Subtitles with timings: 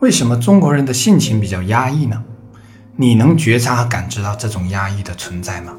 [0.00, 2.22] 为什么中国人的性情比较压抑呢？
[2.94, 5.74] 你能觉察和感知到这种压抑的存在吗？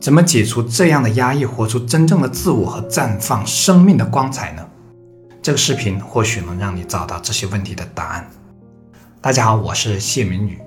[0.00, 4.66] 怎么解除这样的压抑，活出真正的自我和绽放生命的光彩呢？
[5.40, 8.28] 这个视频或许能让你找到这些问题的答案。
[9.20, 10.58] 大家好，我是谢明宇。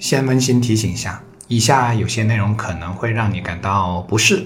[0.00, 4.44] 先温馨提醒一下，以下有些内容可能会让你感到不适，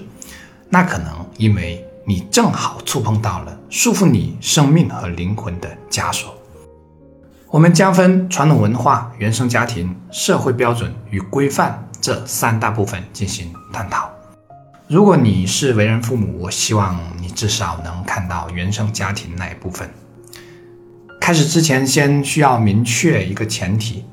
[0.69, 6.35] 那可能因为你正好触碰到了束缚你生命和灵魂的枷锁。
[7.51, 14.07] 我们将分传统文化、原生家庭、社会标准与规范这三大部分进行探讨。
[14.87, 19.89] 如果你是为人父母，我希望你至少能看到原生家庭那一部分。
[21.19, 24.05] 开始之前，先需要明确一个前提：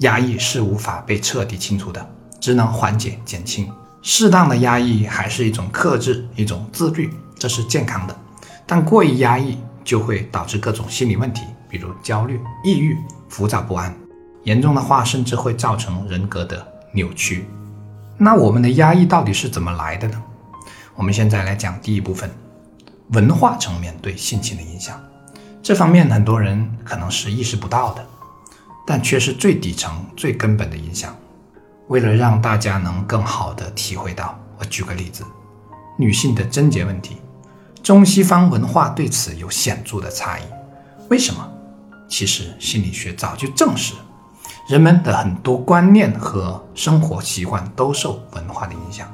[0.00, 2.06] 压抑是无法被彻底清除的，
[2.38, 3.66] 只能缓解、减轻。
[4.02, 8.14] 适当的压抑还是一种克制、一种自律，这是健康的。
[8.66, 11.44] 但过于压抑就会导致各种心理问题。
[11.72, 12.98] 比如焦虑、抑郁、
[13.30, 13.96] 浮躁不安，
[14.42, 17.46] 严重的话甚至会造成人格的扭曲。
[18.18, 20.22] 那我们的压抑到底是怎么来的呢？
[20.94, 22.30] 我们现在来讲第一部分，
[23.12, 25.00] 文化层面对性情的影响。
[25.62, 28.06] 这方面很多人可能是意识不到的，
[28.86, 31.16] 但却是最底层、最根本的影响。
[31.88, 35.24] 为了让大家能更好的体会到，我举个例子：
[35.96, 37.16] 女性的贞洁问题，
[37.82, 40.42] 中西方文化对此有显著的差异。
[41.08, 41.51] 为什么？
[42.12, 43.94] 其实心理学早就证实，
[44.68, 49.08] 人们的很多观念和生活习惯都受文化的影响。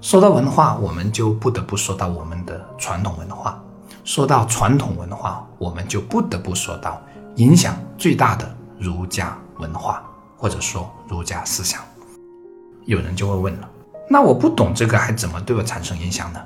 [0.00, 3.60] 说到文化，我们就不得不说到我们的传统文化；
[4.04, 7.02] 说到传统文化，我们就不得不说到
[7.38, 10.00] 影响最大的儒家文化，
[10.36, 11.80] 或者说儒家思想。
[12.84, 13.68] 有人就会问了：
[14.08, 16.40] 那我不懂这个，还怎么对我产生影响呢？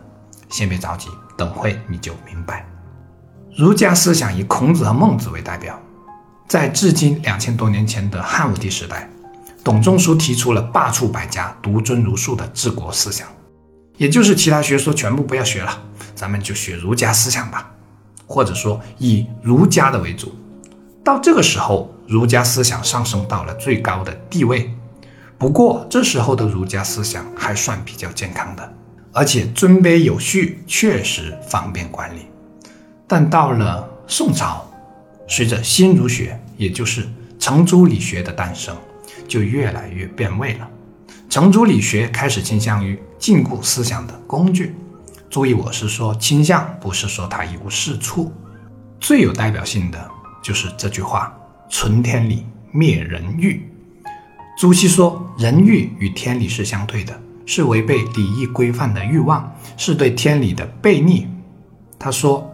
[0.49, 2.67] 先别着急，等会你就明白。
[3.57, 5.81] 儒家思想以孔子和孟子为代表，
[6.47, 9.09] 在至今两千多年前的汉武帝时代，
[9.65, 13.27] 董仲舒提出了罢黜百家、独尊儒术的治国思想，
[13.97, 15.83] 也就是其他学说全部不要学了，
[16.15, 17.73] 咱们就学儒家思想吧，
[18.27, 20.35] 或者说以儒家的为主。
[21.03, 24.71] 到这个时候，儒家思想上升到了最高的地位。
[25.39, 28.75] 不过，这时候的儒家思想还算比较健康的，
[29.13, 32.27] 而且尊卑有序，确实方便管理。
[33.09, 34.69] 但到了宋朝，
[35.29, 37.07] 随着新儒学，也就是
[37.39, 38.77] 程朱理学的诞生，
[39.29, 40.69] 就越来越变味了。
[41.29, 44.75] 程朱理学开始倾向于禁锢思想的工具。
[45.31, 48.33] 注意，我是说倾向，不是说它一无是处。
[48.99, 50.11] 最有代表性的
[50.43, 51.33] 就是这句话
[51.71, 53.71] ：“存天理，灭人欲。”
[54.59, 61.29] 朱熹说，人欲与天理是相对的，是违背礼义规范的欲望，是对天理的背逆。
[62.01, 62.53] 他说。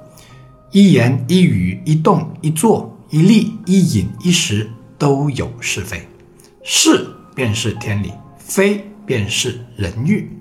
[0.72, 6.08] 一言一语一动一坐一立一饮一食都有是非，
[6.62, 10.34] 是便是天理，非便是人欲，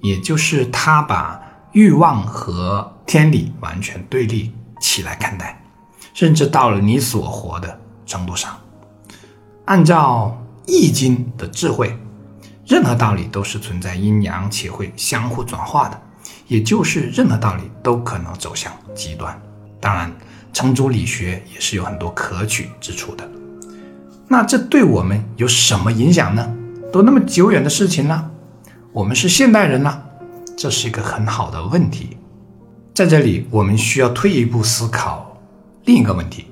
[0.00, 1.38] 也就是他把
[1.72, 5.62] 欲望和天理完全对立起来看待，
[6.14, 8.58] 甚至到了你所活的程度上。
[9.66, 10.34] 按照
[10.72, 11.94] 《易经》的智慧，
[12.66, 16.02] 任何道理都是存在阴阳且会相互转化的，
[16.46, 19.38] 也就是任何道理都可能走向极端。
[19.80, 20.12] 当然，
[20.52, 23.28] 程朱理学也是有很多可取之处的。
[24.26, 26.54] 那这对我们有什么影响呢？
[26.92, 28.30] 都那么久远的事情了，
[28.92, 30.04] 我们是现代人了，
[30.56, 32.16] 这是一个很好的问题。
[32.94, 35.38] 在这里，我们需要退一步思考
[35.84, 36.46] 另一个问题：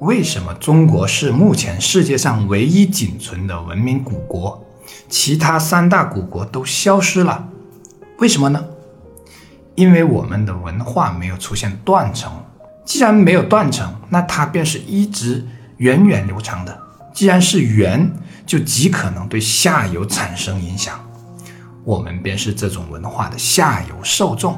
[0.00, 4.64] 为什么中国是目前世界上唯一仅存的文明古国，
[5.08, 7.48] 其他三大古国都消失了？
[8.18, 8.64] 为什么呢？
[9.74, 12.32] 因为我们的文化没有出现断层。
[12.86, 15.44] 既然没有断层，那它便是一直
[15.78, 16.80] 源远流长的。
[17.12, 18.10] 既然是源，
[18.46, 20.98] 就极可能对下游产生影响。
[21.82, 24.56] 我们便是这种文化的下游受众。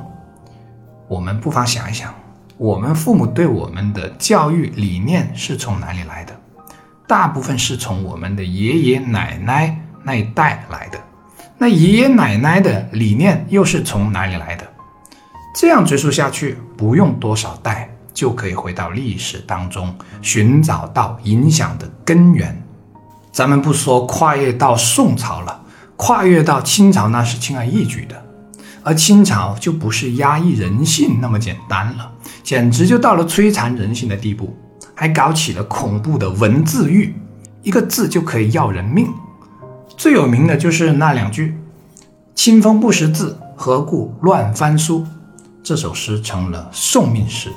[1.09, 2.15] 我们不妨想一想，
[2.59, 6.39] 我们父母对我们的教育理念是从哪里来的？
[7.07, 10.99] 大部分是从我们的爷爷奶奶那一代来的。
[11.57, 14.67] 那爷爷奶奶的理念又是从哪里来的？
[15.55, 17.89] 这样追溯下去，不用多少代。
[18.19, 22.61] 就可以回到历史当中寻找到影响的根源。
[23.31, 25.63] 咱们不说跨越到宋朝了，
[25.95, 28.21] 跨越到清朝那是轻而易举的，
[28.83, 32.11] 而清朝就不是压抑人性那么简单了，
[32.43, 34.53] 简直就到了摧残人性的地步，
[34.97, 37.15] 还搞起了恐怖的文字狱，
[37.63, 39.07] 一个字就可以要人命。
[39.97, 41.57] 最有名的就是那两句
[42.35, 45.07] ：“清风不识字，何故乱翻书？”
[45.63, 47.53] 这首诗成了送命诗。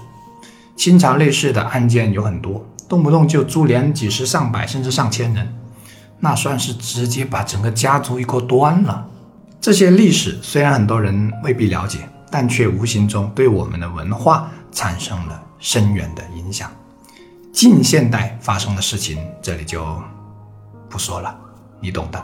[0.76, 5.54] 清朝类似的案件有很多，动不动就株连几十上百甚至上千人，
[6.20, 9.08] 那算是直接把整个家族一锅端了。
[9.60, 12.00] 这些历史虽然很多人未必了解，
[12.32, 16.72] 但却无形中对我们的文化产生了深远的影响。
[17.54, 20.02] 近现代发生的事情，这里就
[20.90, 21.38] 不说了，
[21.80, 22.24] 你懂的。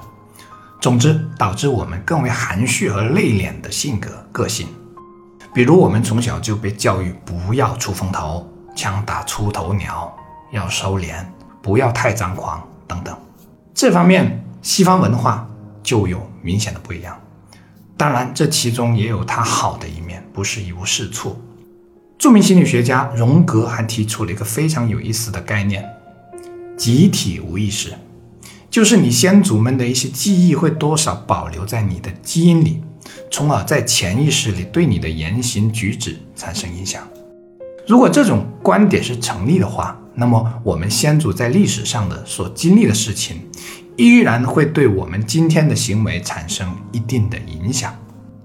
[0.80, 4.68] 总之，导致我们更为含蓄和内敛的性格个性。
[5.58, 10.16] 比如，我们从小就被教育不要出风头，枪打出头鸟，
[10.52, 11.26] 要收敛，
[11.64, 13.18] 不要太张狂等等。
[13.74, 15.50] 这方面，西方文化
[15.82, 17.20] 就有明显的不一样。
[17.98, 21.42] 当然，这其中也有它好的一面，不是一无是处。
[22.20, 25.84] 著名心理学家荣格还提出了一个非常有意思的概念——
[26.78, 27.96] 集体无意识，
[28.70, 32.84] 就是你先祖们的一些记忆会多少保留在你的基因里，
[33.30, 37.08] 从而在潜意识里对你的言行举止产生影响。
[37.88, 43.48] 如果这种观点是成立的话，那么我们先祖在历史上的所经历的事情，
[43.96, 47.96] 依然会对我们今天的行为产生一定的影响。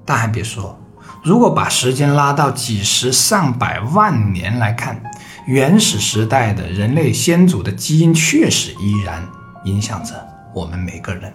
[0.05, 0.79] 但还别说。
[1.25, 5.01] 如果把时间拉到几十上百万年来看，
[5.47, 9.25] 原始时代的人类先祖的基因确实依然
[9.65, 10.15] 影响着
[10.53, 11.33] 我们每个人，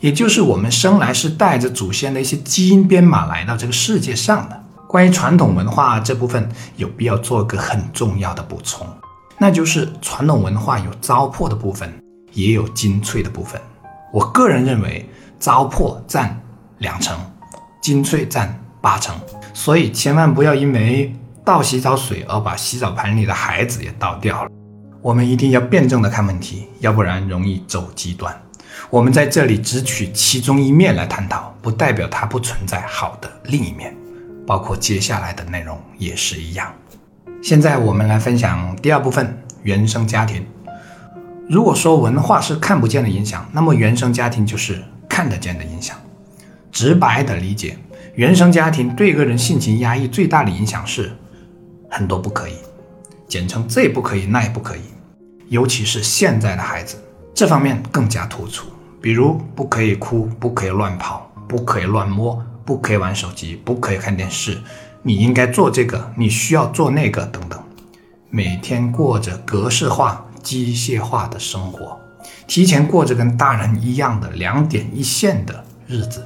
[0.00, 4.62] 也就是我们生来是带着祖先的一些基因编码来到这个世界上的。
[4.88, 8.86] 关于传统文化这部分，有必要做个很重要的补充，
[9.38, 11.92] 那就是传统文化有糟粕的部分，
[12.32, 13.60] 也有精粹的部分。
[14.12, 15.08] 我个人认为，
[15.38, 16.40] 糟粕占
[16.78, 17.16] 两成，
[17.80, 18.56] 精粹占。
[18.82, 19.14] 八成，
[19.52, 21.14] 所以千万不要因为
[21.44, 24.50] 倒洗澡水而把洗澡盆里的孩子也倒掉了。
[25.02, 28.34] 我们一定要辩证的看问题，要不然容易走极端。
[28.88, 33.96] 我们在这里只取其中一面来探讨，不代表它不存在好的另一面，
[34.46, 36.74] 包括接下来的内容也是一样。
[37.42, 40.44] 现在我们来分享第二部分：原生家庭。
[41.48, 45.96] 如果说文化是看不见的影响，那么原生家庭就是看得见的影响。
[46.70, 47.76] 直白的理解。
[48.14, 51.12] 原生家庭对一个人性情压抑最大的影响是
[51.88, 52.54] 很多不可以，
[53.28, 54.80] 简称这不可以那也不可以，
[55.48, 56.96] 尤其是现在的孩子，
[57.34, 58.66] 这方面更加突出。
[59.00, 64.58] 比如不可以哭，不可以乱跑，不可以乱摸，不可以玩手机，不可以看电视，
[65.02, 67.58] 你应该做这个，你需要做那个等等，
[68.28, 71.98] 每天过着格式化、机械化的生活，
[72.46, 76.22] 提前过着跟大人一样的两点一线的日子。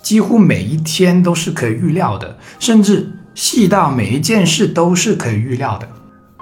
[0.00, 5.88] 几乎每一天都是可以预料的，甚至细到每一件事都是可以预料的，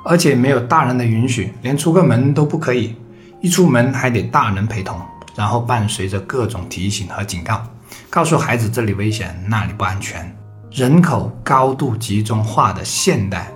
[0.04, 2.94] 而且没有大人的允许，连出个门都不可以，
[3.40, 5.00] 一出门还得大人陪同，
[5.34, 7.62] 然后伴随着各种提醒和警告，
[8.10, 10.30] 告诉孩子这里危险，那里不安全。
[10.70, 13.50] 人口高度集中化的现代，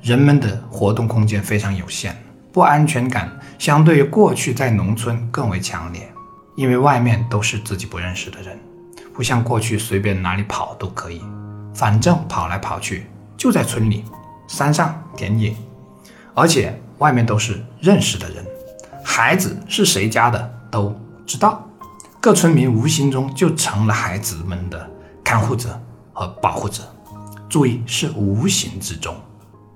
[0.00, 2.16] 人们的活动空间非常有限，
[2.50, 6.10] 不安全感相对于过去在农村更为强烈，
[6.56, 8.58] 因为外面都是自己不认识的人。
[9.14, 11.20] 不像过去随便哪里跑都可以，
[11.74, 13.06] 反正跑来跑去
[13.36, 14.02] 就在村里、
[14.48, 15.54] 山上、田野，
[16.34, 18.44] 而且外面都是认识的人，
[19.08, 20.94] 孩子是谁家的都
[21.24, 21.64] 知道，
[22.20, 24.90] 各村民无形中就成了孩子们的
[25.22, 25.80] 看护者
[26.12, 26.82] 和保护者。
[27.48, 29.14] 注意，是无形之中。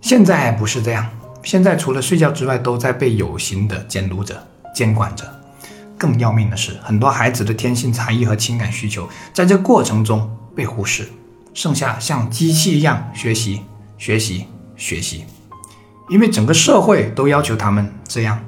[0.00, 1.08] 现在不是这样，
[1.44, 4.44] 现在除了睡觉之外，都在被有形的监督着、
[4.74, 5.24] 监管着。
[5.96, 11.08] 更要命的是，很多孩子的天性差异和情感需求在这过程中被忽视，
[11.54, 13.62] 剩下像机器一样学习、
[13.96, 14.46] 学习、
[14.76, 15.24] 学习，
[16.08, 18.42] 因为整个社会都要求他们这样。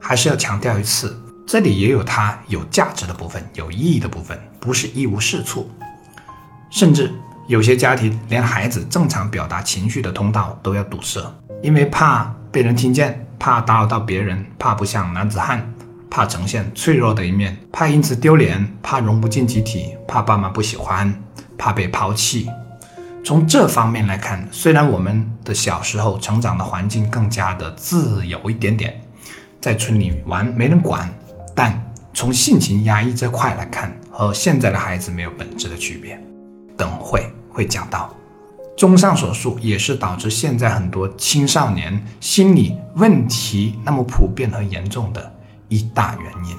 [0.00, 5.70] 还是要强调一次，这里也有它有价值的部分、有意义的部分，不是一无是处。
[6.70, 7.12] 甚至
[7.46, 11.20] 有些家庭连孩子正常表达情绪的通道都要堵塞，
[11.62, 15.72] 因为怕被人听见，怕打扰到别人，怕不像男子汉。
[16.10, 21.14] 怕呈现脆弱的一面，怕因此丢脸，怕融不进集体，怕爸妈不喜欢，
[21.58, 22.48] 怕被抛弃。
[23.22, 28.98] 从这方面来看，虽然我们的小时候成长的环境更加的自由一点点，
[29.68, 31.06] 在村里玩没人管，
[31.54, 31.78] 但
[32.14, 36.18] 从性情压抑这块来看，和现在的孩子没有本质的区别。
[36.74, 38.08] 等会会讲到。
[38.78, 45.30] 综上所述，也是导致现在很多青少年心理问题那么普遍和严重的。
[45.68, 46.56] 一大原因，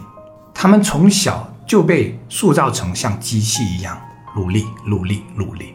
[0.54, 4.00] 他们从小就被塑造成像机器一样
[4.36, 5.74] 努力、努力、努力。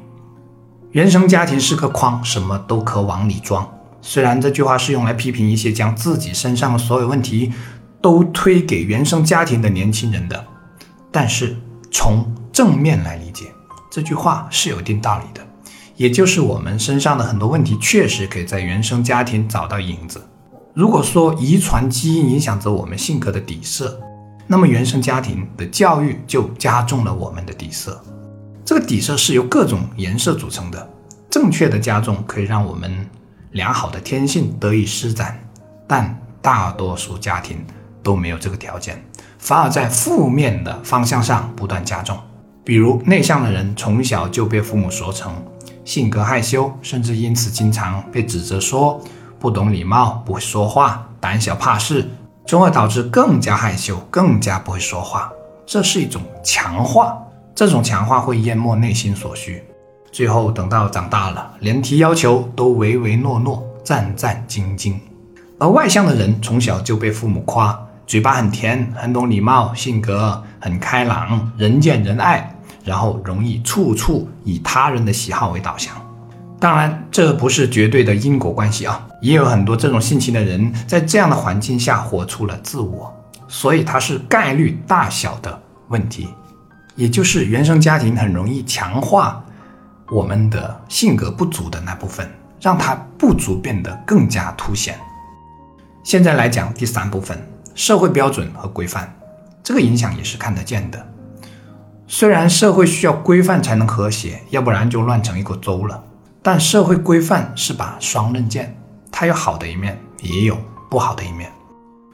[0.92, 3.68] 原生家庭是个筐，什么都可往里装。
[4.06, 7.50] 虽然这句话是用来批评一些将自己身上的所有问题
[8.02, 10.44] 都推给原生家庭的年轻人的，
[11.10, 11.56] 但是
[11.90, 13.46] 从正面来理解，
[13.90, 15.40] 这句话是有一定道理的。
[15.96, 20.22] 也就是我们身上的很多问题，确实可以在原生家庭找到影子。
[20.74, 23.98] 如果说遗传基因影响着我们性格的底色，
[24.46, 27.98] 那么原生家庭的教育就加重了我们的底色。
[28.66, 30.90] 这个底色是由各种颜色组成的，
[31.30, 33.08] 正确的加重可以让我们
[33.54, 35.38] 良好的天性得以施展，
[35.86, 37.64] 但大多数家庭
[38.02, 39.00] 都没有这个条件，
[39.38, 42.18] 反而在负面的方向上不断加重。
[42.64, 45.32] 比如内向的人从小就被父母说成
[45.84, 49.00] 性格害羞，甚至因此经常被指责说
[49.38, 52.10] 不懂礼貌、不会说话、胆小怕事，
[52.46, 55.30] 从而导致更加害羞、更加不会说话。
[55.64, 57.16] 这是一种强化。
[57.54, 59.62] 这种强化会淹没内心所需，
[60.14, 64.94] 最后等到长大了，连提要求都唯唯诺诺、战战兢兢。
[65.58, 75.92] 而外向的人从小就被父母夸，嘴巴很甜，很懂礼貌，性格很开朗，人见人爱，然后容易处处以他人的喜好为导向。
[76.60, 83.12] 当然，这不是绝对的因果关系啊，也有很多这种性情的人在这样的环境下活出了自我，
[83.48, 86.28] 所以它是概率大小的问题。
[86.94, 89.43] 也就是原生家庭很容易强化
[90.14, 92.30] 我们的性格不足的那部分，
[92.60, 94.96] 让它不足变得更加凸显。
[96.04, 97.36] 现在来讲第三部分，
[97.74, 99.12] 社会标准和规范，
[99.60, 101.04] 这个影响也是看得见的。
[102.06, 106.00] 虽然社会需要规范才能和谐，要不然就乱成一锅粥了。
[106.40, 108.72] 但社会规范是把双刃剑，
[109.10, 110.56] 它有好的一面，也有
[110.88, 111.50] 不好的一面。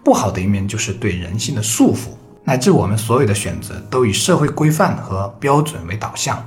[0.03, 2.13] 不好的一面就是对人性的束缚。
[2.45, 6.43] 乃至我们所有的选择都以社会规范和标准为导向。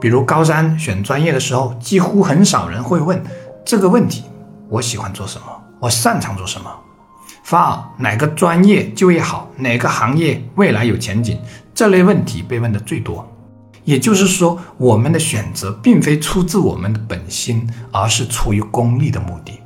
[0.00, 3.22] 比如高三选专业的时候，几乎很少人会问
[3.64, 4.24] 这个问题：
[4.68, 5.46] 我喜欢做什么？
[5.80, 6.70] 我擅长做什么？
[7.42, 9.50] 反而哪个专业就业好？
[9.56, 11.38] 哪个行业未来有前景？
[11.74, 13.26] 这类问题被问的最多。
[13.84, 19.60] 也就是说，我们的选择并非出自我们的本心，而是出于功利的目的。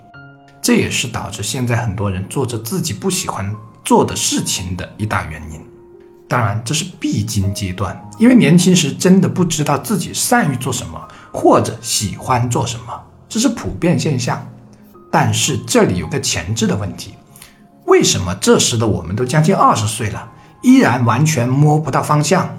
[0.61, 3.55] 这也是导致现在很多人做着自己不喜欢。
[3.85, 5.65] 做的事情的一大原因，
[6.29, 14.47] 当然这是必经阶段，因为年轻时真的不知道自己善于做什么或者喜欢做什么，这是普遍现象。
[15.11, 17.15] 但是这里有个前置的问题，
[17.87, 20.31] 为什么这时的我们都将近二十岁了，
[20.63, 22.59] 依然完全摸不到方向？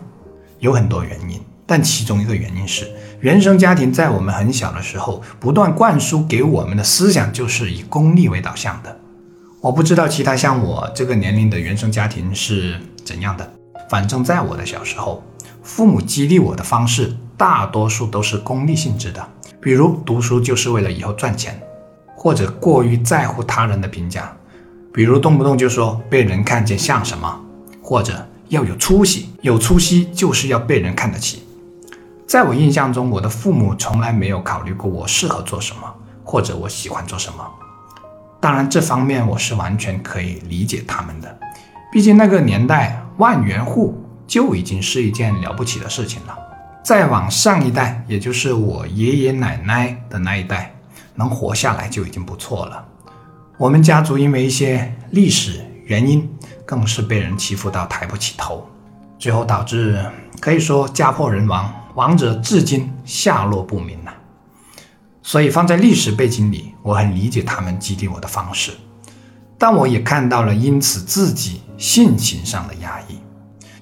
[0.57, 8.97] 有很多原因，但其中一个原因是原生家庭在我们很小的时候不断灌输给我们的思想就是以功利为导向的。
[9.61, 13.47] 我不知道其他像我这个年龄的原生家庭是怎样的，
[13.89, 15.23] 反正在我的小时候，
[15.63, 19.27] 父母激励我的方式大多数都是功利性质的，
[19.59, 21.59] 比如读书就是为了以后赚钱，
[22.15, 24.31] 或者过于在乎他人的评价，
[24.93, 27.41] 比如动不动就说被人看见像什么，
[27.81, 31.43] 或者要有出息，有出息就是要被人看得起。
[32.27, 35.81] 在我印象中，我的父母从来没有考虑过我适合做什么，
[36.23, 37.43] 或者我喜欢做什么。
[38.39, 41.39] 当然，这方面我是完全可以理解他们的，
[41.91, 43.95] 毕竟那个年代万元户
[44.25, 46.37] 就已经是一件了不起的事情了。
[46.81, 50.73] 再往上一代，也就是我爷爷奶奶的那一代，
[51.15, 52.83] 能活下来就已经不错了。
[53.57, 56.27] 我们家族因为一些历史原因，
[56.65, 58.65] 更是被人欺负到抬不起头，
[59.19, 60.03] 最后导致
[60.39, 64.13] 可以说家破人亡，亡者至今下落不明呐。
[65.21, 68.71] 所以放在历史背景里，我很理解他们激励我的方式，
[69.59, 73.19] 但我也看到了因此自己性情上的压抑，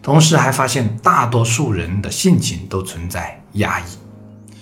[0.01, 3.83] 同时还发现大多数人的性情都存在压抑，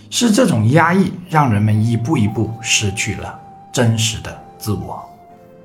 [0.09, 3.39] 是这种压抑让人们一步一步失去了
[3.71, 5.03] 真实的自我。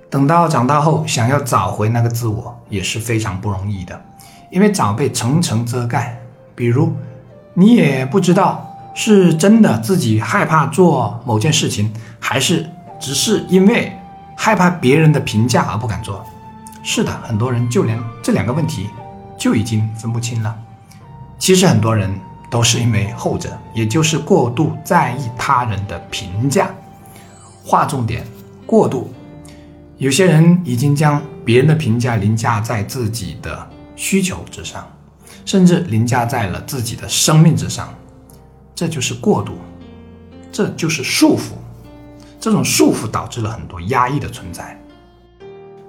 [0.08, 4.00] 等到长大后，想要找回那个自我也是非常不容易的，
[4.50, 6.16] 因为早被层层遮盖。
[6.54, 6.94] 比如，
[7.54, 8.66] 你也不知道。
[8.92, 13.96] 是真的自己害怕做某件事情，还是只是因为
[14.42, 16.24] 害怕别人的评价而不敢做？
[16.82, 18.88] 是的，很多人就连这两个问题
[19.36, 20.56] 就已经分不清了。
[21.38, 22.10] 其实很多人
[22.50, 26.70] 都是因为后者，也就是过度在意他人的评价。
[27.62, 28.24] 划重点，
[28.64, 29.12] 过度。
[29.98, 34.90] 有些人已经将别人的评价凌驾在自己的需求之上，
[35.44, 37.92] 甚至凌驾在了自己的生命之上。
[38.74, 39.52] 这就是过度，
[40.50, 41.50] 这就是束缚，
[42.40, 44.76] 这种束缚导致了很多压抑的存在。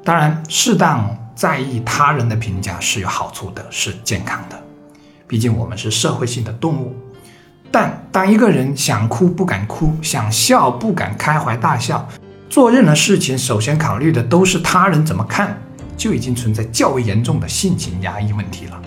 [0.04, 4.62] 当然，适当在意他人的评价是有好处的，是健康的。
[5.28, 6.94] 毕竟我们是社会性的动物。
[7.72, 12.06] 但当一个人想哭不敢哭，想笑不敢开怀大笑，
[12.50, 15.58] 做任何事情首先考虑的都是他人怎么看，
[15.96, 18.82] 就已经存在较为严重的性情压抑问题了。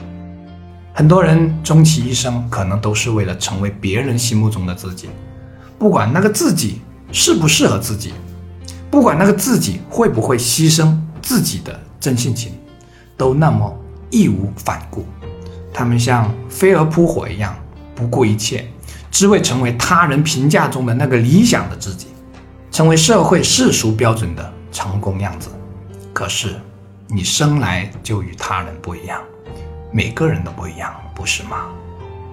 [0.93, 5.09] 很多人终其一生，可能都是为了成为别人心目中的自己，
[5.79, 8.13] 不管那个自己适不适合自己，
[8.91, 12.53] 不管那个自己会不会牺牲自己的真性情，
[13.17, 13.77] 都那么
[14.11, 15.05] 义无反顾。
[15.73, 17.57] 他们像飞蛾扑火一样，
[17.95, 18.69] 不顾一切，
[19.11, 22.09] 只为成为他人评价中的那个理想的自己，
[22.71, 25.49] 成为社会世俗标准的成功样子。
[26.13, 26.61] 可是，
[27.09, 29.21] 你生来就与他人不一样，
[29.93, 31.67] 每个人都不一样，不是吗？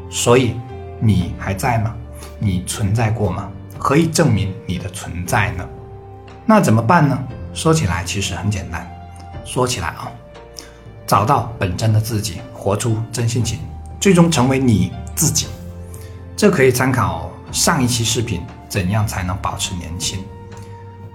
[0.10, 0.56] 所以，
[1.00, 1.96] 你还在吗？
[2.38, 3.50] 你存在过吗？
[3.82, 5.68] 可以证明你的存在呢？
[6.46, 7.18] 那怎么办呢？
[7.52, 8.88] 说起来其实很简单，
[9.44, 10.12] 说起来啊，
[11.08, 12.40] 找到本真的自己。
[12.54, 13.58] 活出真性情，
[14.00, 15.48] 最终成为你自己。
[16.38, 20.20] 这可以参考上一期视频，怎样才能保持年轻？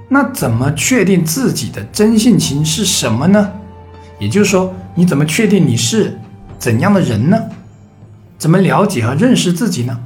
[0.08, 3.52] 那怎么确定自己的真性情是什么呢？
[4.18, 6.18] 也就是说，你怎么确定你是
[6.58, 7.40] 怎样的人呢？
[8.36, 9.96] 怎么了解和认识自己呢？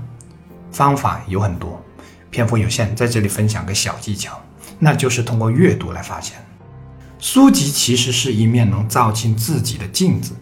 [0.70, 1.82] 方法有很多，
[2.30, 4.40] 篇幅有限，在这里分享个小技巧，
[4.78, 6.36] 那就是通过阅读来发现。
[7.18, 10.32] 书籍其实是一面能照清自己的镜子。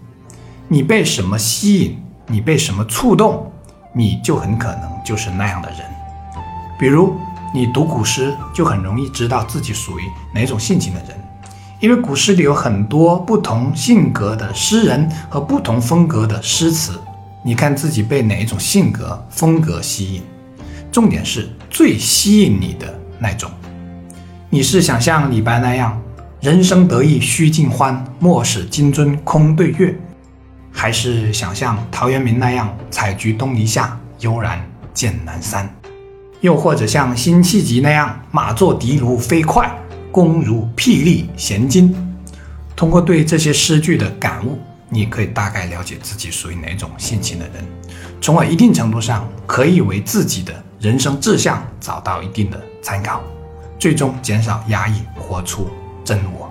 [0.68, 3.50] 你被什么吸引，你被什么触动，
[3.94, 5.78] 你就很可能就是那样的人。
[6.78, 7.16] 比如，
[7.52, 10.02] 你读古诗，就很容易知道自己属于
[10.32, 11.18] 哪种性情的人，
[11.80, 17.00] 因为古诗里有很多不同性格的诗人和不同风格的诗词。
[17.42, 20.22] 你看自己被哪一种性格风格吸引，
[20.92, 23.50] 重点是最吸引你的那种。
[24.50, 26.00] 你是想像李白那样
[26.40, 29.94] “人生得意须尽欢，莫使金樽空对月”。
[30.72, 35.68] 还是想像陶渊明那样“采菊东篱下，悠然见南山”，
[36.40, 39.70] 又或者像辛弃疾那样“马作的卢飞快，
[40.12, 41.94] 弓如霹雳弦惊”。
[42.76, 44.58] 通过对这些诗句的感悟，
[44.88, 47.64] 你可以大概了解自己属于哪种性情的人，
[48.20, 53.20] 从而一定程度上可以为自己的人生志向找到一定的参考，
[53.80, 55.68] 最终减少压抑，活出
[56.04, 56.48] 真我。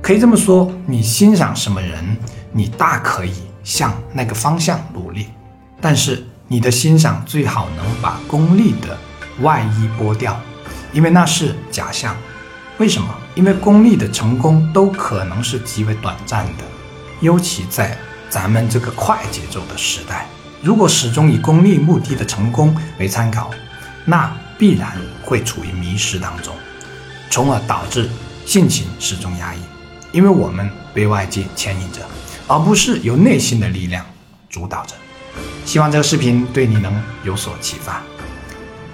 [0.00, 2.16] 可以这么说，你欣赏什么人？
[2.52, 5.26] 你大可以向那个方向努力，
[5.80, 8.96] 但是你的欣赏最好能把功利的
[9.40, 10.40] 外衣剥掉，
[10.92, 12.16] 因为那是假象。
[12.78, 13.08] 为什么？
[13.34, 16.64] 因为功利的成功都可能是极为短暂的，
[17.20, 17.98] 尤其在
[18.30, 20.26] 咱们这个快节奏的时代，
[20.62, 23.50] 如果始终以功利目的的成功为参考，
[24.04, 26.54] 那必然会处于迷失当中，
[27.30, 28.08] 从而导致
[28.44, 29.58] 性情始终压抑，
[30.12, 32.00] 因为我们被外界牵引着。
[32.48, 34.06] 而不是由内心的力量
[34.48, 34.94] 主导着。
[35.64, 38.00] 希望这个视频对你能有所启发。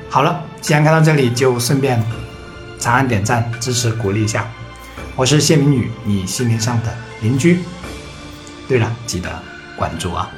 [0.08, 2.02] 好了，既然看到这里，就顺便
[2.78, 4.50] 长按点赞支持鼓励一下。
[5.14, 7.60] 我是谢明宇，你心灵上的邻居。
[8.66, 9.30] 对了，记得
[9.76, 10.30] 关注啊。